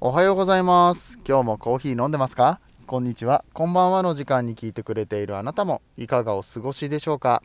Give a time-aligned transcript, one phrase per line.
[0.00, 1.18] おはようございます。
[1.26, 2.60] 今日もコーヒー飲んでますか？
[2.86, 3.44] こんにちは。
[3.54, 7.42] こんばんはの時間に聞いてくれているあなたもいかがお過ごしでしょうか？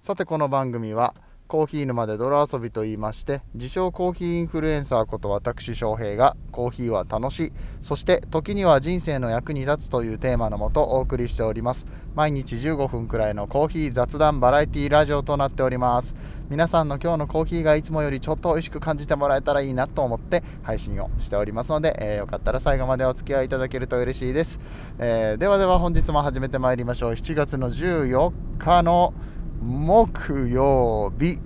[0.00, 1.14] さてこの番組は
[1.48, 11.86] コーヒー沼で泥遊びと言いまして自称コーヒーインフルエンサーこと私翔平がコーヒーは楽しいそして時には人生の役に立つというテーマのもとお送りしております。
[12.14, 16.14] 毎日15分くらいのコーヒー雑談バラエティラジオとなっております。
[16.50, 24.58] 皆さんの今日のコーヒーがいつもよりちょっと美味しく感じてもらえたらいいなと思って配信をしておりますので、えー、よかったら最後までお付き合いいただけると嬉しいです、
[24.98, 27.12] えー、ではでは本日も始めてまいりましょう。
[27.12, 29.12] 7月の14日の
[29.60, 31.38] 木曜日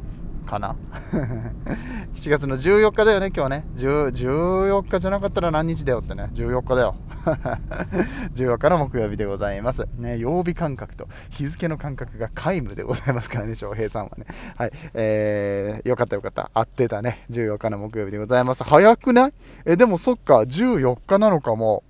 [0.47, 0.77] かな
[2.15, 6.97] 7月の14日だよね今日ね14日じゃなかったら何日だよってね14日だよ
[8.35, 9.87] 14日の木曜日でございます。
[9.97, 14.27] ね、曜日感覚と日付の感覚が皆無でございますからね、翔平さんはね。
[14.57, 14.73] はい。
[14.95, 16.51] えー、よかったよかった。
[16.53, 17.25] 合ってたね。
[17.31, 18.65] 14日の木曜日でございます。
[18.65, 19.35] 早くない？
[19.65, 21.85] え、でもそっか、14日なのかも。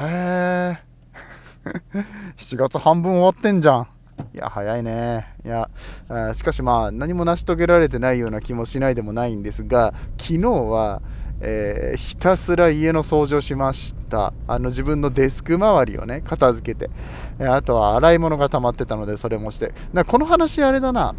[0.00, 0.78] へえ。
[2.36, 3.88] 7月半分終わってんじゃん。
[4.34, 5.34] いや、早いね。
[5.44, 5.68] いや、
[6.34, 11.02] しかしまあ、何も成し遂げられてないような気もしないでもないんですが、昨日は、
[11.40, 14.32] えー、ひたすら家の掃除をしました。
[14.46, 16.90] あの自分のデスク周りをね片付けて、
[17.38, 19.72] えあとは洗い物が溜まってたのでそれもして。
[20.06, 21.14] この話あれだな。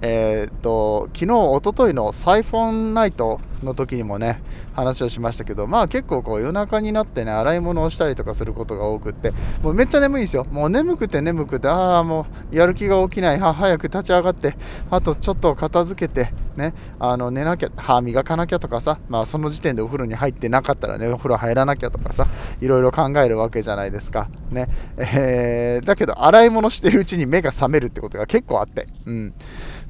[0.00, 4.40] えー、っと昨日、おとといのサイフォンナイトの時にもね
[4.72, 9.32] 話をしましたけど、まあ結構こう夜中になってね洗い物をしたりとかすることが多くって、
[9.62, 14.56] もうめっちゃ眠いんですよ、もう眠くて眠くて、ああ、もうやる気が起きない、は早く立ち上がって、
[14.90, 22.28] あとちょっと片付けて、ね、あの寝なきゃ、歯磨かなきゃとかさ、まあその時点でお風呂に入ってなかったらね、お風呂入らなきゃとかさ、
[22.60, 24.28] いろいろ考えるわけじゃないですか。
[24.52, 28.86] ねえー、だけど、洗い物してるうちに目が覚めるってことが結構あって。
[29.06, 29.34] うん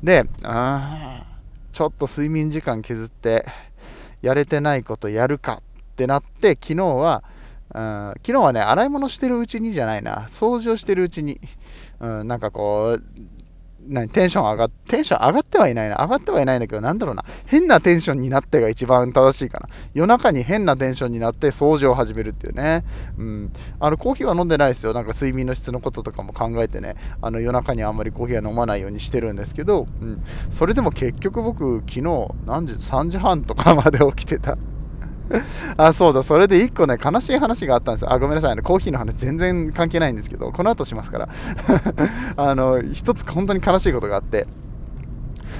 [0.03, 1.25] で、あ
[1.73, 3.45] ちょっと睡眠時間削って
[4.23, 7.23] やれてないことやるかってなって昨日は
[7.71, 10.27] 昨日はね洗い物してるうちにじゃないな。
[10.29, 11.41] 掃除をしてるうちに、
[12.01, 13.03] うん、なんかこう
[13.89, 15.97] 何テンション上がっテンション上がってはいないな。
[15.97, 17.25] 上がってはいないんだけどなんだろうな。
[17.47, 19.69] 変なテンションになってが一番正しいかな。
[19.95, 22.85] 夜中に変なテンションになって掃除を始めるっていうね。
[23.19, 23.53] うん。
[23.81, 24.93] あのコーヒーは飲んでないですよ。
[24.93, 26.97] なんか睡眠の質のこととかも考えてね。
[27.23, 32.03] あの夜中にあんまりコーヒーは飲まないようにしてるんですけど、うん、それでも結局僕昨日
[32.47, 34.57] 何時3時半とかまで起きてた。
[35.77, 38.13] あ、そうだ、それで1個ね、悲しい話があったんですよ。
[38.13, 41.29] あ、ごめんなさい、あのコーヒーの話全然関係ないんですけど、この後しますから。
[42.37, 44.47] あの、一つ本当に悲しいことがあって、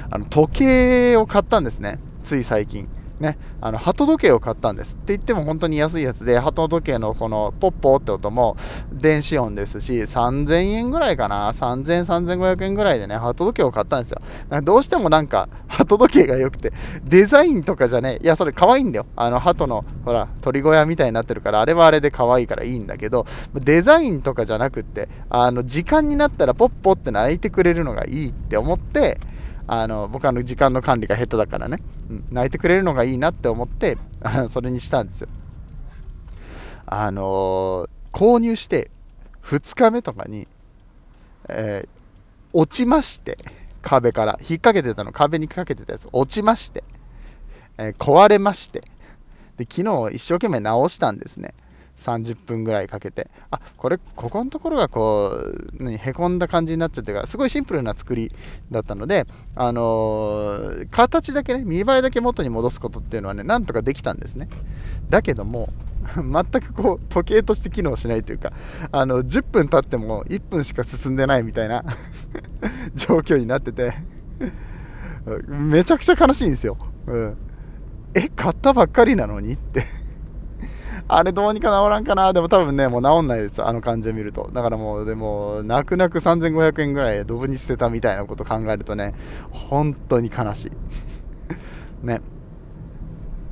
[0.09, 2.87] あの、時計を買ったんですね、つい最近。
[3.19, 8.55] ね、あの鳩時計を買ったんですって言っても本当に安いやつで鳩時計のこのポッポって音も
[8.93, 14.21] 電子音ですし3000円ぐらいかな3000、3500円ぐらいでね鳩時計を買ったんですよ。
[14.61, 16.71] どうしてもなんか鳩時計が良くて
[17.03, 19.05] デザインとかじゃねいやそれ可愛いんだよ。
[19.17, 29.19] あの鳩のほら鳥小屋みたいになってるからあれはあれで可愛いからいいんだけどデザインとかじゃなくってあの時間になったらポッポって鳴いてくれるのがいいって思って
[29.71, 31.77] あの僕あの時間の管理が下手だからね、
[32.09, 33.99] うん、泣いてくれるのがいいなって思って
[34.49, 35.29] それにしたんですよ。
[36.87, 38.89] あのー、購入して
[39.43, 40.47] 2日目とかに、
[41.49, 41.89] えー、
[42.51, 43.37] 落ちまして
[43.83, 44.37] 壁から。
[44.39, 45.11] 引っ掛けてたの。
[45.11, 46.09] 壁にかけてたやつ。
[46.11, 46.83] 落ちまして、
[47.77, 48.81] えー、壊れまして。
[49.57, 51.53] で昨日一生懸命直したんですね。
[51.99, 53.29] 30分ぐらいかけて。
[53.51, 58.31] あこれここのところがこう何へこんだ感じになっちゃってからすごいシンプルな作り
[58.71, 64.47] だったのであのー、形だけね見栄えだけ元に戻すことっていうのはねなんとかできたんですね。
[65.09, 65.69] だけども
[66.15, 68.53] 全くこう時計として機能しないというか
[68.91, 71.83] あの10分経っても1分しか進んでないみたいな
[72.95, 73.93] 状況になってて
[75.47, 76.77] めちゃくちゃ悲しいんですよ、
[77.07, 77.37] うん、
[78.13, 79.98] え買ったばっかりなのにって。
[81.11, 83.63] あれどうにか治らんかなでも多分ね、もう治んないです。
[83.63, 84.47] あの感じを見ると。
[84.53, 89.15] だからもう、でも、泣く泣く3500円ぐらいドブに捨てたみたいなこと考えるとね、
[89.49, 90.71] 本当に悲しい。
[92.05, 92.21] ね。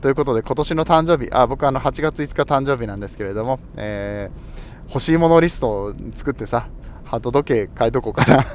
[0.02, 6.68] ということで、今年の誕生日、あ、僕あの8月5日誕生日なんですけれども、えー、欲しいものリストを作ってさ、
[7.06, 8.46] ハート時計変えとこうかな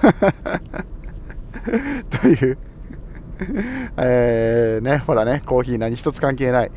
[2.20, 2.58] という
[3.96, 6.70] えー、ね、ほらね、コーヒー何一つ関係ない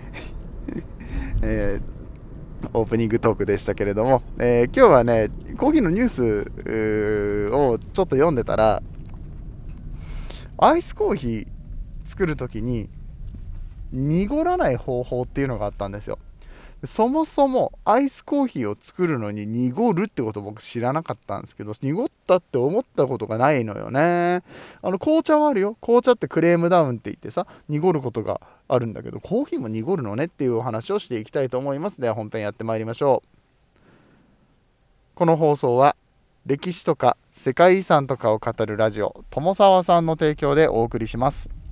[1.44, 1.94] えー
[2.75, 8.83] オープニングトークでしたけれども、えー、今日はね、コーヒーのニュースをちょっと読んでたら、
[10.57, 11.48] アイスコーヒー
[12.04, 12.89] 作る時に
[13.92, 16.19] 濁らない方法っていうのがあったんですよ。
[16.86, 24.44] そもそもアイスコーヒーを作るのに濁るってこと僕知らなかったんですけど濁ったって思ったことがないのよね。
[24.82, 25.78] あの紅茶はあるよ。
[25.82, 32.02] 紅茶ってクレームダウンって言ってさ濁ることがあるんだけどコーヒーも濁るのねっていうお話をしていきたいと思います。
[32.02, 33.28] では本編やってまいりましょう。
[35.16, 35.96] この放送は
[36.46, 41.65] 歴史とか世界遺産とかを語るラジオ友沢さんの提供でお送りします。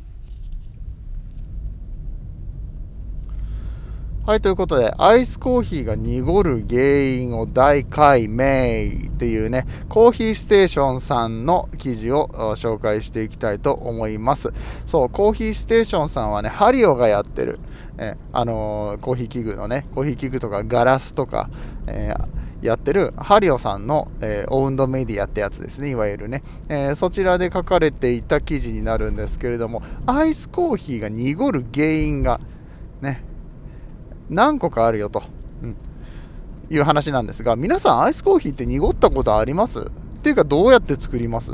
[4.26, 14.54] はい、ということで、アイスコーヒーが濁る原因を大解明っていうね、コーヒーステーションさんの記事を紹介していきたいと思います。
[14.86, 17.60] そう、コーヒーステーションさんはね、ハリオがやってる、
[17.98, 21.50] えあのー、コーヒー器具のね、コーヒー器具とかガラスとか、
[21.88, 32.40] えー、やってるハリオさんの、えー、オウンドメディアってやつですね、いわゆるね、えー、そちらで書かれていた記事になるんですけれども、アイスコーヒーが濁る原因が
[33.02, 33.22] ね、
[34.30, 35.24] 何個かあるよと、
[35.62, 35.76] うん、
[36.70, 39.80] いう話なんですが、皆さんアイスコーヒーって濁ったことあります？
[39.80, 39.84] っ
[40.24, 41.52] ていうか、どうやって作ります？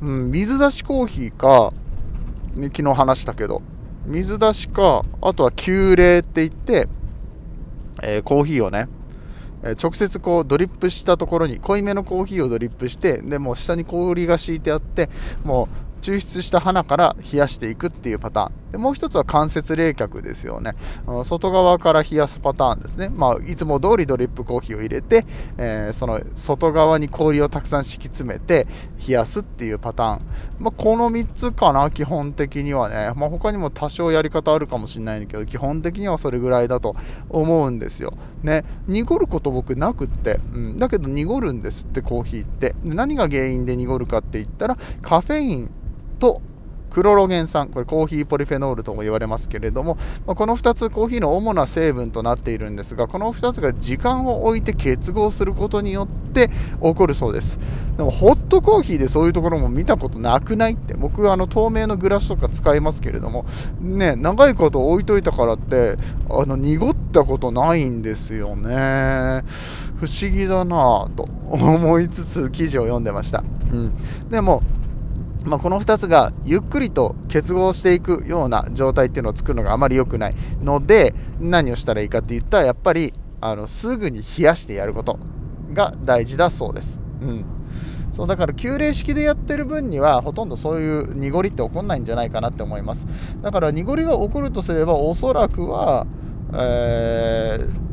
[0.00, 1.72] うん、水出しコーヒーか、
[2.54, 3.62] ね、昨日話したけど、
[4.06, 6.88] 水出しか、あとは急冷って言って、
[8.02, 8.88] えー、コーヒーをね、
[9.82, 15.08] 直接こうドリップしたところに濃いめのコーヒーをドリップしてでもう下に氷が敷いてあって
[15.44, 15.68] もう
[16.00, 18.52] 抽出した花から冷やしていくっていうパターン。
[18.72, 20.74] でもう一つは間接冷却ですよね。
[21.24, 25.24] 外側から冷やすパターンですね、まあ、いつも通りドリップコーヒーを入れて、
[25.56, 28.66] えー、その外側に氷をたくさん敷き詰めて
[29.06, 30.20] 冷やすっていうパターン、
[30.58, 36.94] まあ、この3つかな基本的にはね、まあ、他にも多少やり方あるかもしれないんだけど基本的にはそれぐらいだと
[37.28, 38.12] 思うんですよ。
[38.42, 42.74] ね濁ること僕なくって、うん、だけど濁るんですってコーヒーって。
[42.84, 45.70] 何が原因で濁るかって言ったらカフェイン
[46.18, 46.40] と
[46.96, 56.48] クロロゲン酸、これコーヒーポリフェノールとも言われますけれども、まこの2つコーヒーの主な成分となっているんですが、この2つが時間を置いて結合することによって
[56.82, 57.58] 起こるそうです。
[57.98, 63.44] でもホットコーヒーでそういうところも見たことなくないって、僕はあの透明のグラスとか使いますけれども、
[63.78, 65.98] ね、長いこと置いといたからって、
[66.30, 66.88] あの濁
[67.20, 69.42] ったことないんですよね。
[69.96, 73.42] 不思議だなぁと 思いつつ記事を読んでました。
[73.72, 73.92] うん、
[74.28, 74.62] でも
[75.44, 85.20] まあ、この2つがゆっくりと結合していくような状態っていうのを作るのがあまり良くないので何をしたらいいかって言ったらやっぱりあのすぐに冷やしてやること
[85.72, 87.00] が大事だそうです。
[87.22, 87.44] うん
[88.12, 93.06] そうだから急冷式でやってる分にはほとんどそういう濁りって起こんないんじゃないかなって思います
[93.42, 96.06] だから濁りが起こるとすればおそらくは、
[96.52, 97.86] えー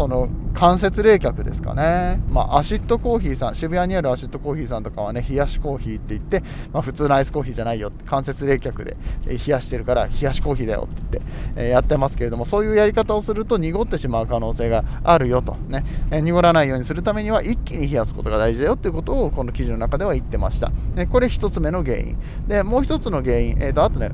[0.00, 8.96] その間接冷却ですかね、まあ、アシッドコーヒーさん渋谷にあるアシッドコーヒーさんとかはね冷やしコーヒーって言って、まあ、普通のアイスコーヒーじゃないよ間接冷却で
[9.26, 22.16] 冷やしてるから冷やしコーヒーだよって言って、えー、やってますけれどもそういうやり方をすると濁ってしまう可能性があるよとね、えー、濁らないようにするためには一気に冷やすことが大事だよっていうことをこの記事の中では言ってました、ね、これ1つ目の原因。
[22.46, 24.10] でもう1つの原因、えーとあとね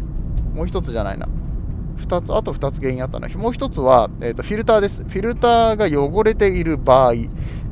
[0.55, 1.29] もう1つじゃないな。
[1.99, 3.29] 2つ、あと2つ原因あったの。
[3.29, 5.03] はもう1つは、えーと、フィルターです。
[5.03, 7.15] フィルターが汚れている場合、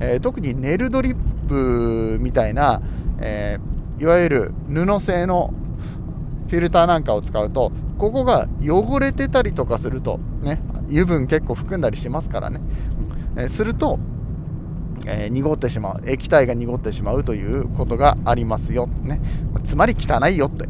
[0.01, 1.17] えー、特にネルドリッ
[1.49, 2.81] プみたいな、
[3.21, 5.53] えー、いわゆる布製の
[6.49, 12.61] フィルターなんかを使うと、ここが汚れてたりとかすると、ね、油分結構含んだりしますからね、
[13.37, 13.99] えー、すると、
[15.07, 19.21] えー、濁ってしまう液体が濁ってしまうということがありますよ、ね、
[19.65, 20.67] つまり汚いよって。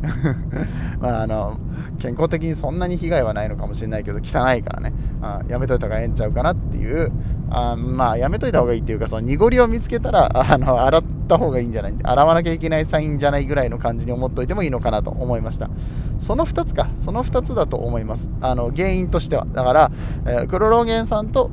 [1.01, 1.59] まああの
[1.99, 4.93] 健康的にそんなに被害はないのかもしれないけど汚いからね。
[5.23, 7.11] あやめといた方がええんちゃうかなっていう。
[7.51, 11.95] あまあやめといた方がいいっていうかその濁りを見つけたらあの洗った方がいいんじゃない？
[12.03, 15.71] 洗わなきゃいけないサインじゃないぐらいの感じに思っといてもいいのかなと思いました。
[16.19, 16.89] その2つか。
[16.97, 18.29] その2つだと思います。
[18.41, 19.47] あの原因としては。
[19.53, 19.91] だから、
[20.27, 21.51] えー、クロロゲン酸と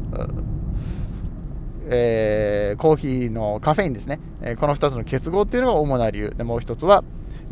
[1.94, 6.30] えー、コーヒーのカフェインですね、えー、この2つの結合っていうのが主な理由。
[6.32, 7.04] でもう1つは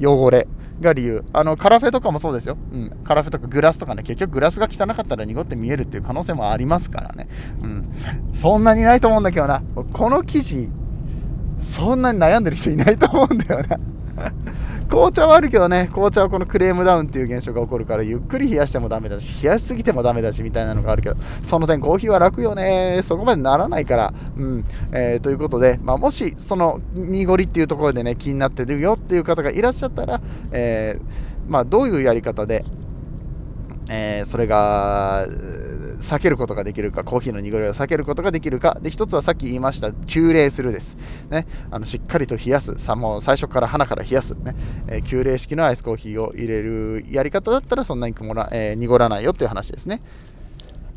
[0.01, 0.47] 汚れ
[0.79, 1.25] が理由。
[1.33, 4.03] あのカラフェとかもそうですよ、うん、カラフェとかグラスとかね。
[4.03, 7.27] 結局グラスが汚かったら濁って見えるっていう可能性もありますからね、
[7.61, 7.91] うん、
[8.33, 9.61] そんなにないと思うんだけどな。
[9.91, 10.69] この記事
[11.59, 13.77] そんなに悩んでる人いないと思うんだよな。
[14.89, 23.01] 紅茶はあるけどね、紅茶はこのクレームダウンっていう現象が起こるから、ゆっくり冷やしてもダメだし、冷やしすぎてもダメだしみたいなのがあるけど、その点コーヒーは楽よね。
[23.03, 24.13] そこまでならないから。
[24.35, 24.65] うん。
[24.91, 32.65] えー、ということで、まあ、もし、その濁りっていうところでね、気になってるよっていう方がいらっしゃったら、えー、まあ、どういうやり方で、
[33.89, 35.27] えー、それが、
[35.99, 40.97] 避けることができるか、コーヒーの濁りを避けることができるか、で、一つはさっき言いました、急冷するです。
[41.29, 44.55] ね、あのしっかりと冷やす、さもう最初から鼻から冷やす、ね、
[44.87, 50.01] えー、急冷式のアイスコーヒーを入れるやり方だったら、そんなに曇ら、えー、濁らないよっていう話ですね。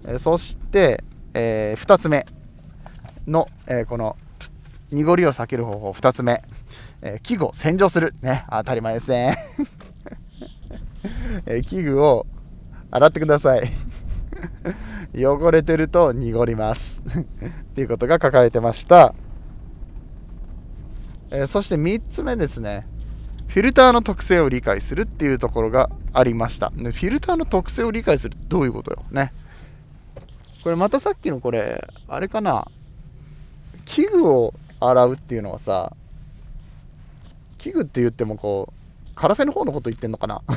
[0.05, 1.05] えそして、
[1.35, 2.27] え2つ目
[3.27, 4.17] の、えこの
[4.91, 6.43] 濁りを避ける方法2つ目、
[7.03, 8.15] え器具を洗浄する。
[8.21, 8.45] ね。
[8.51, 9.37] 当たり前ですね。
[11.47, 12.27] え器具を
[12.91, 13.63] 洗ってください。
[15.15, 17.03] 汚れてると濁ります。
[17.11, 19.15] っていうことが書かれてました、
[21.31, 22.87] えー、そして3つ目ですね。
[23.49, 26.71] フィルターの特性を理解するっていうところがありました。
[26.71, 29.05] フィルターの特性を理解するってどういうことよ？
[29.11, 29.33] ね。
[30.63, 32.67] これまたさっきのこれあれかな？
[33.85, 35.95] 器具を洗うっていうのはさ
[37.59, 40.41] 器具って言ってもこうカラフェの方のこと言ってんのかな？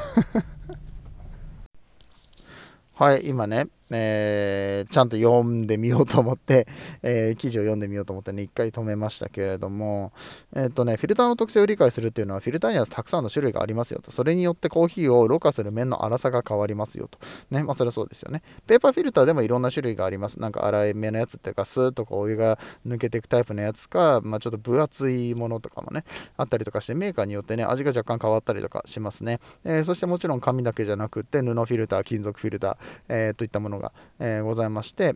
[2.96, 6.68] はい、今ね、えー、ちゃんと読んでみようと思って、
[7.04, 10.12] えー、記事を読んでみようと思ってね、一回止めましたけれども、
[10.56, 14.12] えっ、とね、フィルターの特性を理解するっていうのは、フィルターにはたくさんの種類がありますよと。
[14.12, 17.20] それによってコーヒーをろ過する面の粗さが変わりますよと。
[17.51, 18.42] ね、まあそれはそうですよね。
[18.68, 20.39] ペーパーフィルターでもいろんな種類があります。
[20.39, 26.04] なんか粗い目のやつっていうか、スーッとこうお湯が抜けていくタイプのやつか、まあちょっと分厚いものとかもね、
[26.38, 29.39] あったりとかして、メーカーによってね、味が若干変わったりとかしますね。
[29.63, 32.77] え、そしてもちろん紙だけじゃなくて、布フィルター、金属フィルター、
[33.10, 35.15] えー、といったものが、えー、ございまして、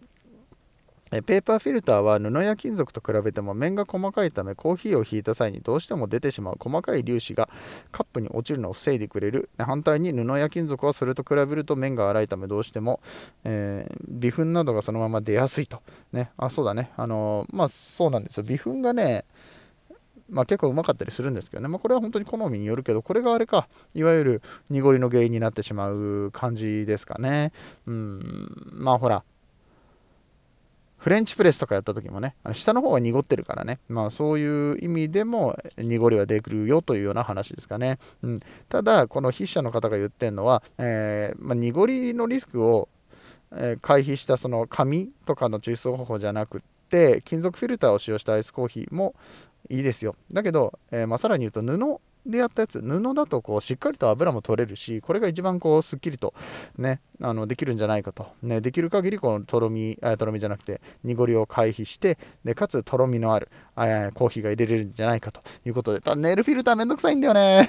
[1.12, 7.50] えペーパーフィルターは布や金属と比べても面が細かいためコーヒーをひいた際にどうしても出てしまう細かい粒子が
[7.92, 9.50] カップに落ちるのを防いでくれる。
[9.58, 13.02] 反対に布や金属はそれと比べると面が粗いためどうしても、
[13.44, 15.82] えー、微粉などがそのまま出やすいと。
[16.14, 16.30] ね。
[16.38, 16.92] あそうだね。
[16.96, 18.44] あのー、まあそうなんですよ。
[18.44, 19.26] 微粉がね
[20.30, 27.52] まあ、結構うまかったりするんですけどね、まあ、これは本当に好みによるけど、これがあれか、いわゆる濁りの原因になってしまう感じですかね。
[27.88, 29.24] うん、まあほら、
[31.00, 38.00] フレンチプレスとかやった時もね、あの下の方が濁ってるからね、まあそういう意味でも濁りは出てくるよというような話ですかね。
[38.22, 42.90] うん、ただ、この筆者の方が言ってるのは、えー、まあ、濁りのリスクを、
[43.54, 49.16] え、回避したその紙とかの抽出方法じゃなくて、金属フィルターを使用したアイスコーヒーも
[49.70, 50.16] いいですよ。
[50.32, 56.34] だけど、えー、まあ、さらに言うと布でやったやつ布だとこうしっかりと油も取れるしこれが一番こうすっきりと
[56.78, 65.42] ねあのできるんじゃないかと、ね、できる限りこのとろみとろみじゃなくて濁りを回避してでかつとろみのあるあコーヒーが入れれるんじゃないかと。
[65.66, 67.68] いうことでただネイルフィルターめんどくさいんだよね。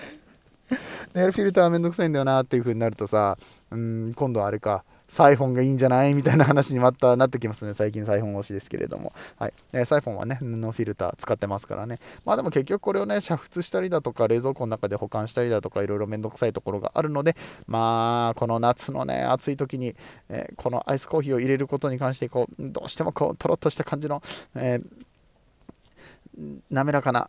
[1.15, 3.37] ネイルフィルターめんどくさいんだよなっていう風になるとさ
[3.71, 4.85] うん今度はあれか。
[5.11, 6.15] サイフォンがいいんじゃない？
[6.15, 7.75] みたいな話にまたなってきますね。
[7.75, 9.13] 最近サイフォン推しですけれども。
[9.41, 9.53] はい。
[9.73, 11.99] えー、サイフォンはね、布フィルター使ってますからね。
[12.25, 17.35] まあでも結局これをね、煮沸したりだとか、冷蔵庫の中で保管したりだとか、いろいろめんどくさいところがあるので、
[17.67, 19.97] まあ、この夏のね、暑い時に、
[20.29, 24.23] えー、このアイスコーヒーを入れることに関して、こう、どうしてもこう、とろっとした感じの、
[24.55, 27.29] えー、滑らかな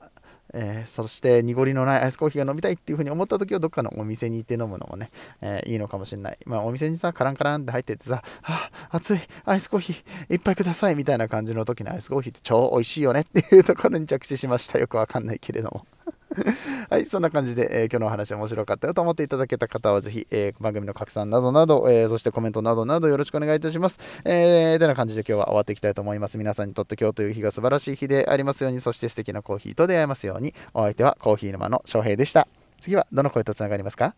[0.53, 5.09] えー、そして濁りのないアイスコーヒーが飲みたいっていうふうに思った時はどっかのお店に行って飲むのもね、
[5.41, 6.37] えー、いいのかもしれない。
[6.45, 14.79] まあお店にさ、カランカランって入ってってさ、あ、熱いアイスコーヒーいっぱいくださいみたいな感じの時のアイスコーヒーって超美味しいよねっていうところに着手しました。
[14.79, 15.85] よくわかんないけれども。
[16.89, 23.99] はい、そんな感じで、えー、今日のお話面白かったよと思っていただけた方は、ぜひ、えー、番組の拡散などなど、えー、そしてコメントなどなどよろしくお願いいたします。
[24.23, 26.37] えー、てな感じで今日は終わっていきたいと思います。
[26.37, 32.47] 皆さんにとって今日という日が素晴らしい日でありますように、そして素敵なコーヒーと出会えますように、お相手はコーヒー沼の翔平でした。
[32.79, 34.15] 次はどの声とつながりますか？